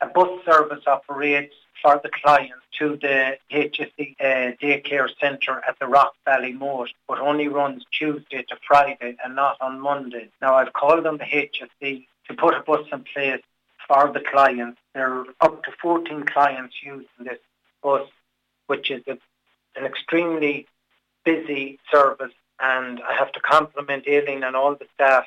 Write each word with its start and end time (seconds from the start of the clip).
a 0.00 0.06
bus 0.06 0.28
service 0.44 0.84
operates 0.86 1.54
for 1.82 2.00
the 2.02 2.10
clients 2.10 2.64
to 2.78 2.98
the 3.00 3.36
HSE 3.52 4.16
uh, 4.20 4.56
daycare 4.62 5.08
centre 5.20 5.62
at 5.66 5.78
the 5.78 5.86
Rock 5.86 6.14
Ballymote, 6.26 6.88
but 7.06 7.18
only 7.18 7.48
runs 7.48 7.84
Tuesday 7.90 8.42
to 8.48 8.56
Friday 8.66 9.16
and 9.24 9.36
not 9.36 9.56
on 9.60 9.80
Monday. 9.80 10.28
Now 10.40 10.54
I've 10.56 10.72
called 10.72 11.06
on 11.06 11.18
the 11.18 11.24
HSE 11.24 12.06
to 12.28 12.34
put 12.34 12.54
a 12.54 12.60
bus 12.60 12.86
in 12.92 13.04
place 13.04 13.42
for 13.86 14.10
the 14.12 14.20
clients. 14.20 14.80
There 14.94 15.12
are 15.12 15.26
up 15.40 15.62
to 15.64 15.70
14 15.80 16.24
clients 16.24 16.74
using 16.82 17.06
this 17.20 17.38
bus, 17.82 18.08
which 18.66 18.90
is 18.90 19.02
a, 19.06 19.18
an 19.76 19.84
extremely 19.84 20.66
busy 21.24 21.78
service 21.90 22.32
and 22.60 23.00
I 23.02 23.14
have 23.14 23.32
to 23.32 23.40
compliment 23.40 24.06
Aileen 24.08 24.42
and 24.42 24.56
all 24.56 24.74
the 24.74 24.86
staff 24.94 25.26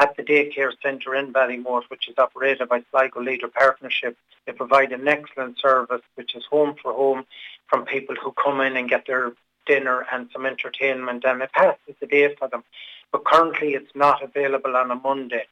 at 0.00 0.16
the 0.16 0.22
daycare 0.22 0.72
centre 0.82 1.14
in 1.14 1.30
Ballymote, 1.30 1.84
which 1.88 2.08
is 2.08 2.16
operated 2.16 2.70
by 2.70 2.82
Sligo 2.90 3.20
Leader 3.20 3.48
Partnership. 3.48 4.16
They 4.46 4.52
provide 4.52 4.92
an 4.92 5.06
excellent 5.06 5.60
service, 5.60 6.00
which 6.14 6.34
is 6.34 6.44
home 6.50 6.74
for 6.82 6.94
home 6.94 7.26
from 7.68 7.84
people 7.84 8.16
who 8.16 8.32
come 8.32 8.62
in 8.62 8.78
and 8.78 8.88
get 8.88 9.06
their 9.06 9.32
dinner 9.66 10.06
and 10.10 10.30
some 10.32 10.46
entertainment, 10.46 11.24
and 11.26 11.42
it 11.42 11.52
passes 11.52 11.94
the 12.00 12.06
day 12.06 12.34
for 12.34 12.48
them. 12.48 12.64
But 13.12 13.26
currently, 13.26 13.74
it's 13.74 13.94
not 13.94 14.22
available 14.22 14.74
on 14.74 14.90
a 14.90 14.94
Monday. 14.94 15.44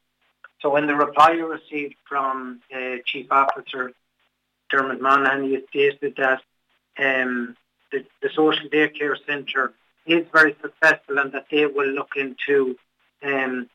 So 0.61 0.71
when 0.71 0.87
the 0.87 0.95
reply 0.95 1.33
I 1.33 1.57
received 1.59 1.95
from 2.07 2.59
uh, 2.75 2.95
Chief 3.05 3.27
Officer 3.31 3.93
Dermot 4.71 4.99
Monaghan, 4.99 5.43
he 5.43 5.59
stated 5.69 6.15
that 6.17 6.41
um, 6.97 7.55
the, 7.91 8.03
the 8.21 8.29
social 8.35 8.67
daycare 8.69 9.15
centre 9.27 9.73
is 10.07 10.25
very 10.33 10.55
successful 10.59 11.19
and 11.19 11.31
that 11.33 11.45
they 11.51 11.67
will 11.67 11.87
look 11.87 12.13
into 12.15 12.75
um, 13.23 13.69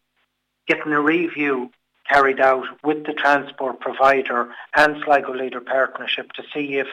getting 0.66 0.92
a 0.92 1.00
review 1.00 1.70
carried 2.08 2.40
out 2.40 2.66
with 2.82 3.06
the 3.06 3.12
transport 3.12 3.80
provider 3.80 4.54
and 4.76 5.02
Sligo 5.04 5.34
Leader 5.34 5.60
Partnership 5.60 6.32
to 6.32 6.42
see 6.52 6.76
if 6.76 6.86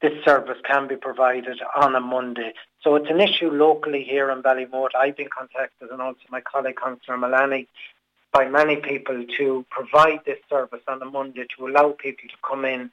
this 0.00 0.24
service 0.24 0.58
can 0.64 0.86
be 0.86 0.96
provided 0.96 1.60
on 1.76 1.94
a 1.94 2.00
Monday. 2.00 2.52
So 2.82 2.94
it's 2.96 3.10
an 3.10 3.20
issue 3.20 3.50
locally 3.50 4.04
here 4.04 4.30
in 4.30 4.42
Ballymote. 4.42 4.94
I've 4.96 5.16
been 5.16 5.28
contacted 5.28 5.90
and 5.90 6.00
also 6.00 6.20
my 6.30 6.40
colleague 6.40 6.76
Councillor 6.76 7.18
Malani 7.18 7.66
by 8.32 8.48
many 8.48 8.76
people 8.76 9.24
to 9.36 9.64
provide 9.70 10.20
this 10.24 10.38
service 10.48 10.82
on 10.86 11.02
a 11.02 11.04
Monday 11.04 11.46
to 11.56 11.66
allow 11.66 11.90
people 11.90 12.28
to 12.28 12.36
come 12.48 12.64
in 12.64 12.90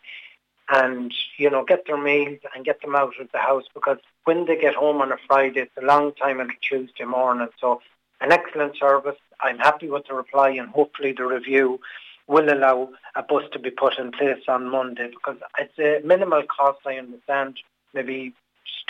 and, 0.69 1.13
you 1.37 1.49
know, 1.49 1.63
get 1.63 1.85
their 1.85 2.01
meals 2.01 2.39
and 2.55 2.65
get 2.65 2.81
them 2.81 2.95
out 2.95 3.13
of 3.19 3.31
the 3.31 3.37
house 3.37 3.65
because 3.73 3.97
when 4.23 4.45
they 4.45 4.55
get 4.55 4.73
home 4.73 5.01
on 5.01 5.11
a 5.11 5.17
Friday, 5.27 5.61
it's 5.61 5.77
a 5.77 5.85
long 5.85 6.13
time 6.13 6.39
until 6.39 6.55
Tuesday 6.61 7.03
morning. 7.03 7.47
So 7.61 7.81
an 8.21 8.31
excellent 8.31 8.77
service. 8.77 9.17
I'm 9.41 9.57
happy 9.57 9.89
with 9.89 10.07
the 10.07 10.13
reply 10.13 10.49
and 10.51 10.69
hopefully 10.69 11.13
the 11.13 11.25
review 11.25 11.79
will 12.27 12.51
allow 12.51 12.89
a 13.15 13.23
bus 13.23 13.43
to 13.53 13.59
be 13.59 13.69
put 13.69 13.99
in 13.99 14.11
place 14.11 14.43
on 14.47 14.69
Monday 14.69 15.09
because 15.09 15.37
it's 15.59 15.77
a 15.77 16.05
minimal 16.05 16.43
cost, 16.43 16.79
I 16.85 16.95
understand, 16.95 17.59
maybe 17.93 18.33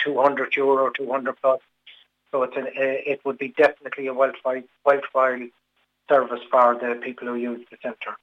200 0.04 0.56
euro, 0.56 0.90
200 0.90 1.36
plus. 1.40 1.60
So 2.30 2.42
it's 2.42 2.56
an, 2.56 2.66
eh, 2.68 3.02
it 3.06 3.20
would 3.24 3.38
be 3.38 3.48
definitely 3.48 4.06
a 4.06 4.14
worthwhile, 4.14 4.62
worthwhile 4.84 5.48
service 6.08 6.40
for 6.50 6.74
the 6.74 7.00
people 7.02 7.28
who 7.28 7.36
use 7.36 7.66
the 7.70 7.76
centre. 7.82 8.16